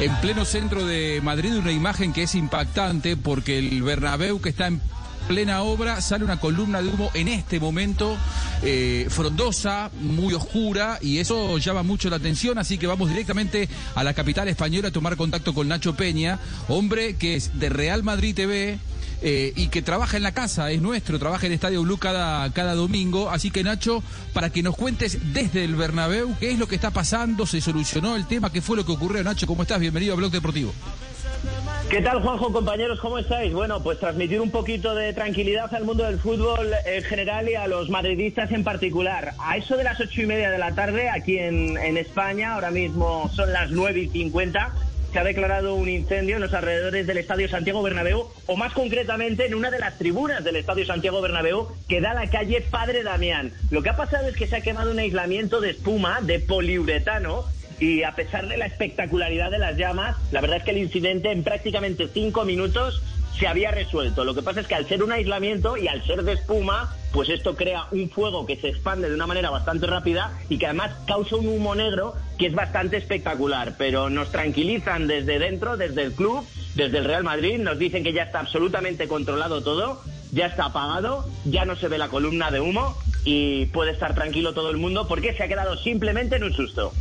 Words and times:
en 0.00 0.14
pleno 0.20 0.44
centro 0.44 0.84
de 0.84 1.20
Madrid, 1.22 1.54
una 1.56 1.72
imagen 1.72 2.12
que 2.12 2.24
es 2.24 2.34
impactante 2.34 3.16
porque 3.16 3.58
el 3.58 3.82
Bernabéu 3.82 4.40
que 4.40 4.48
está 4.48 4.66
en 4.66 4.80
plena 5.28 5.62
obra, 5.62 6.00
sale 6.00 6.24
una 6.24 6.40
columna 6.40 6.82
de 6.82 6.88
humo 6.88 7.10
en 7.14 7.28
este 7.28 7.60
momento 7.60 8.16
eh, 8.62 9.06
frondosa, 9.08 9.90
muy 10.00 10.34
oscura, 10.34 10.98
y 11.00 11.18
eso 11.18 11.58
llama 11.58 11.82
mucho 11.82 12.10
la 12.10 12.16
atención, 12.16 12.58
así 12.58 12.78
que 12.78 12.86
vamos 12.86 13.08
directamente 13.08 13.68
a 13.94 14.04
la 14.04 14.14
capital 14.14 14.48
española 14.48 14.88
a 14.88 14.92
tomar 14.92 15.16
contacto 15.16 15.54
con 15.54 15.68
Nacho 15.68 15.94
Peña, 15.94 16.38
hombre 16.68 17.16
que 17.16 17.36
es 17.36 17.58
de 17.58 17.68
Real 17.68 18.02
Madrid 18.02 18.34
TV. 18.34 18.78
Eh, 19.24 19.52
y 19.54 19.68
que 19.68 19.82
trabaja 19.82 20.16
en 20.16 20.24
la 20.24 20.32
casa, 20.32 20.72
es 20.72 20.82
nuestro, 20.82 21.16
trabaja 21.18 21.46
en 21.46 21.52
Estadio 21.52 21.82
Blue 21.82 21.96
cada, 21.96 22.52
cada 22.52 22.74
domingo. 22.74 23.30
Así 23.30 23.52
que 23.52 23.62
Nacho, 23.62 24.02
para 24.32 24.50
que 24.50 24.64
nos 24.64 24.76
cuentes 24.76 25.32
desde 25.32 25.64
el 25.64 25.76
Bernabéu 25.76 26.36
qué 26.40 26.50
es 26.50 26.58
lo 26.58 26.66
que 26.66 26.74
está 26.74 26.90
pasando, 26.90 27.46
se 27.46 27.60
solucionó 27.60 28.16
el 28.16 28.26
tema, 28.26 28.50
qué 28.50 28.60
fue 28.60 28.76
lo 28.76 28.84
que 28.84 28.90
ocurrió. 28.90 29.22
Nacho, 29.22 29.46
¿cómo 29.46 29.62
estás? 29.62 29.78
Bienvenido 29.78 30.14
a 30.14 30.16
Blog 30.16 30.32
Deportivo. 30.32 30.74
¿Qué 31.88 32.00
tal, 32.00 32.22
Juanjo, 32.22 32.52
compañeros? 32.52 32.98
¿Cómo 33.00 33.18
estáis? 33.18 33.52
Bueno, 33.52 33.82
pues 33.82 34.00
transmitir 34.00 34.40
un 34.40 34.50
poquito 34.50 34.94
de 34.94 35.12
tranquilidad 35.12 35.72
al 35.74 35.84
mundo 35.84 36.04
del 36.04 36.18
fútbol 36.18 36.70
en 36.86 37.02
general 37.04 37.48
y 37.50 37.54
a 37.54 37.66
los 37.66 37.90
madridistas 37.90 38.50
en 38.50 38.64
particular. 38.64 39.34
A 39.38 39.58
eso 39.58 39.76
de 39.76 39.84
las 39.84 40.00
ocho 40.00 40.22
y 40.22 40.26
media 40.26 40.50
de 40.50 40.58
la 40.58 40.74
tarde, 40.74 41.10
aquí 41.10 41.38
en, 41.38 41.76
en 41.76 41.98
España, 41.98 42.54
ahora 42.54 42.70
mismo 42.70 43.30
son 43.34 43.52
las 43.52 43.70
nueve 43.70 44.00
y 44.00 44.08
cincuenta, 44.08 44.72
se 45.12 45.18
ha 45.18 45.24
declarado 45.24 45.74
un 45.74 45.88
incendio 45.88 46.36
en 46.36 46.42
los 46.42 46.54
alrededores 46.54 47.06
del 47.06 47.18
Estadio 47.18 47.48
Santiago 47.48 47.82
Bernabéu, 47.82 48.28
o 48.46 48.56
más 48.56 48.72
concretamente 48.72 49.46
en 49.46 49.54
una 49.54 49.70
de 49.70 49.78
las 49.78 49.98
tribunas 49.98 50.42
del 50.42 50.56
Estadio 50.56 50.86
Santiago 50.86 51.20
Bernabéu 51.20 51.68
que 51.88 52.00
da 52.00 52.12
a 52.12 52.14
la 52.14 52.30
calle 52.30 52.62
Padre 52.62 53.02
Damián. 53.02 53.52
Lo 53.70 53.82
que 53.82 53.90
ha 53.90 53.96
pasado 53.96 54.28
es 54.28 54.36
que 54.36 54.46
se 54.46 54.56
ha 54.56 54.62
quemado 54.62 54.90
un 54.90 54.98
aislamiento 54.98 55.60
de 55.60 55.70
espuma 55.70 56.20
de 56.22 56.40
poliuretano 56.40 57.44
y 57.82 58.04
a 58.04 58.14
pesar 58.14 58.46
de 58.46 58.56
la 58.56 58.66
espectacularidad 58.66 59.50
de 59.50 59.58
las 59.58 59.76
llamas, 59.76 60.16
la 60.30 60.40
verdad 60.40 60.58
es 60.58 60.62
que 60.62 60.70
el 60.70 60.78
incidente 60.78 61.32
en 61.32 61.42
prácticamente 61.42 62.06
cinco 62.06 62.44
minutos 62.44 63.02
se 63.36 63.48
había 63.48 63.72
resuelto. 63.72 64.24
Lo 64.24 64.36
que 64.36 64.42
pasa 64.42 64.60
es 64.60 64.68
que 64.68 64.76
al 64.76 64.86
ser 64.86 65.02
un 65.02 65.10
aislamiento 65.10 65.76
y 65.76 65.88
al 65.88 66.06
ser 66.06 66.22
de 66.22 66.34
espuma, 66.34 66.94
pues 67.12 67.28
esto 67.28 67.56
crea 67.56 67.86
un 67.90 68.08
fuego 68.08 68.46
que 68.46 68.56
se 68.56 68.68
expande 68.68 69.08
de 69.08 69.16
una 69.16 69.26
manera 69.26 69.50
bastante 69.50 69.88
rápida 69.88 70.30
y 70.48 70.58
que 70.58 70.66
además 70.66 70.92
causa 71.08 71.34
un 71.34 71.48
humo 71.48 71.74
negro 71.74 72.14
que 72.38 72.46
es 72.46 72.54
bastante 72.54 72.98
espectacular. 72.98 73.74
Pero 73.76 74.10
nos 74.10 74.30
tranquilizan 74.30 75.08
desde 75.08 75.40
dentro, 75.40 75.76
desde 75.76 76.04
el 76.04 76.12
club, 76.12 76.46
desde 76.76 76.98
el 76.98 77.04
Real 77.04 77.24
Madrid, 77.24 77.58
nos 77.58 77.80
dicen 77.80 78.04
que 78.04 78.12
ya 78.12 78.22
está 78.22 78.38
absolutamente 78.38 79.08
controlado 79.08 79.64
todo, 79.64 80.00
ya 80.30 80.46
está 80.46 80.66
apagado, 80.66 81.28
ya 81.46 81.64
no 81.64 81.74
se 81.74 81.88
ve 81.88 81.98
la 81.98 82.10
columna 82.10 82.52
de 82.52 82.60
humo 82.60 82.96
y 83.24 83.66
puede 83.66 83.90
estar 83.90 84.14
tranquilo 84.14 84.54
todo 84.54 84.70
el 84.70 84.76
mundo 84.76 85.08
porque 85.08 85.34
se 85.34 85.42
ha 85.42 85.48
quedado 85.48 85.76
simplemente 85.78 86.36
en 86.36 86.44
un 86.44 86.52
susto. 86.52 86.92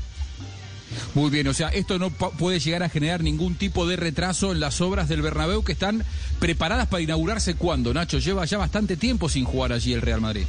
Muy 1.13 1.29
bien, 1.29 1.47
o 1.47 1.53
sea, 1.53 1.69
esto 1.69 1.99
no 1.99 2.09
puede 2.09 2.59
llegar 2.59 2.83
a 2.83 2.89
generar 2.89 3.21
ningún 3.21 3.55
tipo 3.55 3.87
de 3.87 3.95
retraso 3.95 4.51
en 4.51 4.59
las 4.59 4.81
obras 4.81 5.09
del 5.09 5.21
Bernabéu 5.21 5.63
que 5.63 5.73
están 5.73 6.03
preparadas 6.39 6.87
para 6.87 7.03
inaugurarse 7.03 7.55
cuándo, 7.55 7.93
Nacho. 7.93 8.19
Lleva 8.19 8.45
ya 8.45 8.57
bastante 8.57 8.97
tiempo 8.97 9.29
sin 9.29 9.45
jugar 9.45 9.73
allí 9.73 9.93
el 9.93 10.01
Real 10.01 10.21
Madrid. 10.21 10.45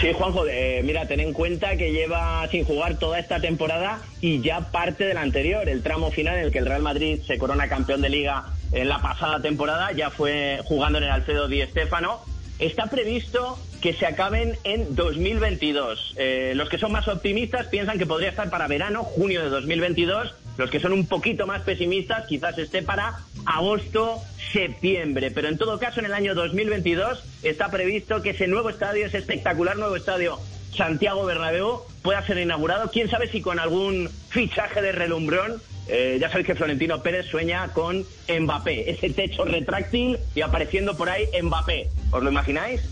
Sí, 0.00 0.12
Juanjo, 0.12 0.46
eh, 0.46 0.82
mira, 0.84 1.06
ten 1.06 1.20
en 1.20 1.32
cuenta 1.32 1.76
que 1.76 1.92
lleva 1.92 2.46
sin 2.50 2.64
jugar 2.64 2.98
toda 2.98 3.18
esta 3.18 3.40
temporada 3.40 4.00
y 4.20 4.40
ya 4.40 4.70
parte 4.70 5.04
de 5.04 5.14
la 5.14 5.22
anterior, 5.22 5.68
el 5.68 5.82
tramo 5.82 6.10
final 6.10 6.36
en 6.36 6.44
el 6.44 6.52
que 6.52 6.58
el 6.58 6.66
Real 6.66 6.82
Madrid 6.82 7.20
se 7.26 7.38
corona 7.38 7.68
campeón 7.68 8.02
de 8.02 8.10
liga 8.10 8.44
en 8.72 8.88
la 8.88 9.00
pasada 9.00 9.40
temporada, 9.40 9.92
ya 9.92 10.10
fue 10.10 10.60
jugando 10.64 10.98
en 10.98 11.04
el 11.04 11.10
Alfredo 11.10 11.48
Di 11.48 11.62
Stéfano. 11.62 12.20
Está 12.58 12.86
previsto 12.86 13.58
que 13.80 13.92
se 13.92 14.06
acaben 14.06 14.56
en 14.64 14.94
2022. 14.94 16.14
Eh, 16.16 16.52
los 16.54 16.68
que 16.68 16.78
son 16.78 16.92
más 16.92 17.08
optimistas 17.08 17.66
piensan 17.66 17.98
que 17.98 18.06
podría 18.06 18.30
estar 18.30 18.50
para 18.50 18.66
verano, 18.66 19.04
junio 19.04 19.42
de 19.42 19.50
2022. 19.50 20.34
Los 20.56 20.70
que 20.70 20.80
son 20.80 20.92
un 20.92 21.06
poquito 21.06 21.46
más 21.46 21.62
pesimistas 21.62 22.26
quizás 22.26 22.58
esté 22.58 22.82
para 22.82 23.18
agosto, 23.46 24.20
septiembre. 24.52 25.30
Pero 25.30 25.48
en 25.48 25.58
todo 25.58 25.78
caso, 25.78 26.00
en 26.00 26.06
el 26.06 26.14
año 26.14 26.34
2022 26.34 27.22
está 27.42 27.70
previsto 27.70 28.22
que 28.22 28.30
ese 28.30 28.48
nuevo 28.48 28.70
estadio, 28.70 29.06
ese 29.06 29.18
espectacular 29.18 29.76
nuevo 29.76 29.94
estadio 29.94 30.38
Santiago 30.76 31.24
Bernabéu 31.24 31.82
pueda 32.02 32.24
ser 32.26 32.38
inaugurado. 32.38 32.90
Quién 32.90 33.08
sabe 33.08 33.28
si 33.28 33.40
con 33.40 33.58
algún 33.58 34.10
fichaje 34.30 34.82
de 34.82 34.92
relumbrón. 34.92 35.62
Eh, 35.88 36.18
ya 36.20 36.28
sabéis 36.28 36.46
que 36.48 36.54
Florentino 36.54 37.02
Pérez 37.02 37.26
sueña 37.26 37.68
con 37.68 38.04
Mbappé, 38.28 38.90
ese 38.90 39.08
techo 39.08 39.46
retráctil 39.46 40.18
y 40.34 40.42
apareciendo 40.42 40.96
por 40.96 41.08
ahí 41.08 41.24
Mbappé. 41.42 41.88
¿Os 42.10 42.22
lo 42.22 42.30
imagináis? 42.30 42.82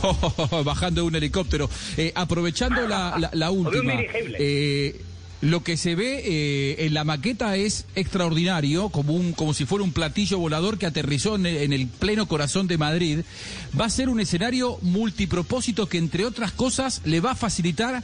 bajando 0.64 1.02
de 1.02 1.06
un 1.06 1.14
helicóptero. 1.14 1.68
Eh, 1.96 2.12
aprovechando 2.14 2.86
la, 2.86 3.30
la, 3.32 3.50
última. 3.50 3.94
Eh, 4.38 5.00
lo 5.40 5.62
que 5.62 5.76
se 5.76 5.94
ve 5.94 6.22
eh, 6.24 6.86
en 6.86 6.94
la 6.94 7.04
maqueta 7.04 7.56
es 7.56 7.86
extraordinario, 7.94 8.90
como, 8.90 9.14
un, 9.14 9.32
como 9.32 9.54
si 9.54 9.64
fuera 9.64 9.84
un 9.84 9.92
platillo 9.92 10.38
volador 10.38 10.76
que 10.76 10.86
aterrizó 10.86 11.36
en 11.36 11.46
el, 11.46 11.86
pleno 11.86 12.28
corazón 12.28 12.66
de 12.66 12.78
Madrid. 12.78 13.20
Va 13.78 13.86
a 13.86 13.90
ser 13.90 14.08
un 14.08 14.20
escenario 14.20 14.78
multipropósito 14.82 15.86
que, 15.86 15.98
entre 15.98 16.24
otras 16.24 16.52
cosas, 16.52 17.00
le 17.04 17.20
va 17.20 17.32
a 17.32 17.36
facilitar 17.36 18.02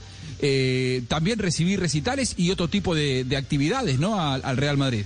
también 1.08 1.38
recibir 1.38 1.80
recitales 1.80 2.34
y 2.36 2.50
otro 2.50 2.68
tipo 2.68 2.94
de, 2.94 3.26
actividades 3.36 3.98
¿no? 3.98 4.20
al 4.20 4.56
Real 4.56 4.76
Madrid. 4.76 5.04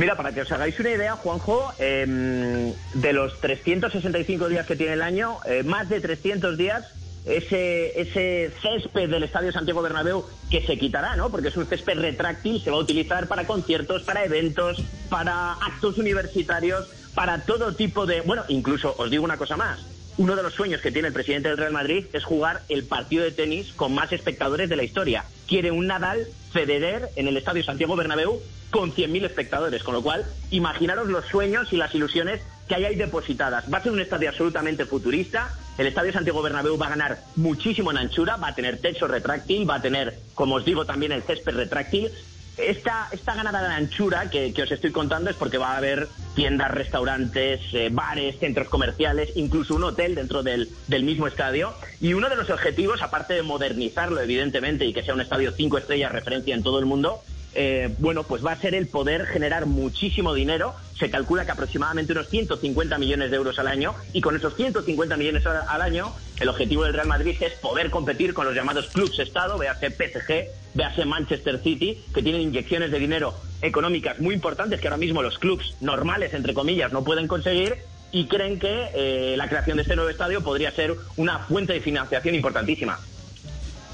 Mira, 0.00 0.16
para 0.16 0.32
que 0.32 0.40
os 0.40 0.50
hagáis 0.50 0.80
una 0.80 0.92
idea, 0.92 1.14
Juanjo, 1.16 1.74
em, 1.78 2.72
de 2.94 3.12
los 3.12 3.38
365 3.38 4.48
días 4.48 4.64
que 4.64 4.74
tiene 4.74 4.94
el 4.94 5.02
año, 5.02 5.36
eh, 5.44 5.62
más 5.62 5.90
de 5.90 6.00
300 6.00 6.56
días, 6.56 6.86
ese, 7.26 8.00
ese 8.00 8.50
césped 8.62 9.10
del 9.10 9.24
Estadio 9.24 9.52
Santiago 9.52 9.82
Bernabéu 9.82 10.24
que 10.50 10.62
se 10.62 10.78
quitará, 10.78 11.16
¿no? 11.16 11.28
Porque 11.28 11.48
es 11.48 11.56
un 11.58 11.66
césped 11.66 12.00
retráctil, 12.00 12.62
se 12.62 12.70
va 12.70 12.78
a 12.78 12.80
utilizar 12.80 13.28
para 13.28 13.46
conciertos, 13.46 14.02
para 14.04 14.24
eventos, 14.24 14.82
para 15.10 15.52
actos 15.52 15.98
universitarios, 15.98 16.88
para 17.14 17.42
todo 17.44 17.74
tipo 17.74 18.06
de... 18.06 18.22
Bueno, 18.22 18.44
incluso 18.48 18.94
os 18.96 19.10
digo 19.10 19.24
una 19.24 19.36
cosa 19.36 19.58
más. 19.58 19.80
Uno 20.18 20.36
de 20.36 20.42
los 20.42 20.54
sueños 20.54 20.80
que 20.80 20.92
tiene 20.92 21.08
el 21.08 21.14
presidente 21.14 21.48
del 21.48 21.58
Real 21.58 21.72
Madrid 21.72 22.06
es 22.12 22.24
jugar 22.24 22.62
el 22.68 22.84
partido 22.84 23.24
de 23.24 23.30
tenis 23.30 23.72
con 23.72 23.94
más 23.94 24.12
espectadores 24.12 24.68
de 24.68 24.76
la 24.76 24.82
historia. 24.82 25.24
Quiere 25.46 25.70
un 25.70 25.86
Nadal 25.86 26.26
Federer 26.52 27.08
en 27.16 27.28
el 27.28 27.36
Estadio 27.36 27.64
Santiago 27.64 27.96
Bernabéu 27.96 28.40
con 28.70 28.92
100.000 28.92 29.24
espectadores, 29.24 29.82
con 29.82 29.94
lo 29.94 30.02
cual 30.02 30.24
imaginaros 30.50 31.08
los 31.08 31.24
sueños 31.26 31.72
y 31.72 31.76
las 31.76 31.94
ilusiones 31.94 32.40
que 32.68 32.76
hay 32.76 32.84
ahí 32.84 32.94
depositadas. 32.94 33.64
Va 33.72 33.78
a 33.78 33.82
ser 33.82 33.92
un 33.92 34.00
estadio 34.00 34.28
absolutamente 34.28 34.84
futurista. 34.84 35.50
El 35.76 35.88
Estadio 35.88 36.12
Santiago 36.12 36.40
Bernabéu 36.40 36.78
va 36.78 36.86
a 36.86 36.90
ganar 36.90 37.18
muchísimo 37.36 37.90
en 37.90 37.98
anchura, 37.98 38.36
va 38.36 38.48
a 38.48 38.54
tener 38.54 38.80
techo 38.80 39.08
retráctil, 39.08 39.68
va 39.68 39.76
a 39.76 39.82
tener, 39.82 40.18
como 40.34 40.56
os 40.56 40.64
digo, 40.64 40.84
también 40.84 41.10
el 41.10 41.22
césped 41.22 41.54
retráctil. 41.54 42.10
Esta, 42.56 43.08
esta 43.10 43.34
ganada 43.34 43.60
de 43.62 43.74
anchura 43.74 44.30
que, 44.30 44.54
os 44.62 44.70
estoy 44.70 44.92
contando 44.92 45.30
es 45.30 45.36
porque 45.36 45.58
va 45.58 45.72
a 45.72 45.78
haber 45.78 46.06
tiendas, 46.40 46.70
restaurantes, 46.70 47.60
eh, 47.74 47.90
bares, 47.92 48.38
centros 48.38 48.66
comerciales, 48.70 49.30
incluso 49.34 49.74
un 49.74 49.84
hotel 49.84 50.14
dentro 50.14 50.42
del, 50.42 50.70
del, 50.86 51.02
mismo 51.02 51.26
estadio. 51.26 51.74
Y 52.00 52.14
uno 52.14 52.30
de 52.30 52.36
los 52.36 52.48
objetivos, 52.48 53.02
aparte 53.02 53.34
de 53.34 53.42
modernizarlo, 53.42 54.18
evidentemente, 54.22 54.86
y 54.86 54.94
que 54.94 55.02
sea 55.02 55.12
un 55.12 55.20
estadio 55.20 55.52
cinco 55.52 55.76
estrellas 55.76 56.10
referencia 56.10 56.54
en 56.54 56.62
todo 56.62 56.78
el 56.78 56.86
mundo, 56.86 57.20
eh, 57.52 57.94
bueno, 57.98 58.22
pues 58.22 58.44
va 58.44 58.52
a 58.52 58.56
ser 58.56 58.74
el 58.74 58.86
poder 58.86 59.26
generar 59.26 59.66
muchísimo 59.66 60.32
dinero. 60.32 60.74
Se 61.00 61.10
calcula 61.10 61.46
que 61.46 61.52
aproximadamente 61.52 62.12
unos 62.12 62.28
150 62.28 62.98
millones 62.98 63.30
de 63.30 63.36
euros 63.38 63.58
al 63.58 63.68
año 63.68 63.94
y 64.12 64.20
con 64.20 64.36
esos 64.36 64.54
150 64.54 65.16
millones 65.16 65.46
al 65.46 65.80
año, 65.80 66.14
el 66.38 66.48
objetivo 66.50 66.84
del 66.84 66.92
Real 66.92 67.08
Madrid 67.08 67.36
es 67.40 67.54
poder 67.54 67.90
competir 67.90 68.34
con 68.34 68.44
los 68.44 68.54
llamados 68.54 68.88
clubs 68.88 69.18
Estado, 69.18 69.56
véase 69.56 69.90
PSG, 69.90 70.48
véase 70.74 71.06
Manchester 71.06 71.58
City, 71.62 72.04
que 72.12 72.22
tienen 72.22 72.42
inyecciones 72.42 72.90
de 72.90 72.98
dinero 72.98 73.34
económicas 73.62 74.20
muy 74.20 74.34
importantes 74.34 74.78
que 74.78 74.88
ahora 74.88 74.98
mismo 74.98 75.22
los 75.22 75.38
clubs 75.38 75.74
normales, 75.80 76.34
entre 76.34 76.52
comillas, 76.52 76.92
no 76.92 77.02
pueden 77.02 77.26
conseguir 77.28 77.78
y 78.12 78.26
creen 78.26 78.58
que 78.58 78.90
eh, 78.94 79.34
la 79.38 79.48
creación 79.48 79.78
de 79.78 79.84
este 79.84 79.96
nuevo 79.96 80.10
estadio 80.10 80.42
podría 80.42 80.70
ser 80.70 80.96
una 81.16 81.38
fuente 81.38 81.72
de 81.72 81.80
financiación 81.80 82.34
importantísima. 82.34 82.98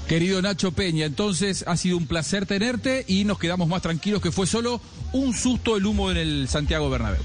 Querido 0.07 0.41
Nacho 0.41 0.71
Peña, 0.71 1.05
entonces 1.05 1.65
ha 1.67 1.75
sido 1.75 1.97
un 1.97 2.07
placer 2.07 2.45
tenerte 2.45 3.03
y 3.07 3.25
nos 3.25 3.39
quedamos 3.39 3.67
más 3.67 3.81
tranquilos 3.81 4.21
que 4.21 4.31
fue 4.31 4.47
solo 4.47 4.79
un 5.11 5.33
susto 5.33 5.75
el 5.75 5.85
humo 5.85 6.09
en 6.11 6.17
el 6.17 6.47
Santiago 6.47 6.89
Bernabéu. 6.89 7.21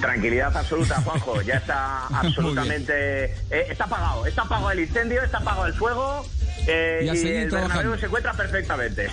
Tranquilidad 0.00 0.54
absoluta, 0.54 1.00
Juanjo. 1.00 1.40
Ya 1.42 1.54
está 1.54 2.06
absolutamente. 2.10 3.24
Eh, 3.24 3.66
está 3.70 3.84
apagado. 3.84 4.26
Está 4.26 4.42
apagado 4.42 4.70
el 4.72 4.80
incendio, 4.80 5.22
está 5.22 5.38
apagado 5.38 5.66
el 5.66 5.74
fuego. 5.74 6.26
Eh, 6.66 7.02
y, 7.04 7.28
el 7.28 7.50
Bernabéu 7.50 7.96
se 7.98 8.06
encuentra 8.06 8.32
perfectamente. 8.32 9.08